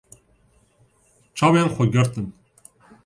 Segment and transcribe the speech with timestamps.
[1.37, 2.27] Çavên xwe girtin.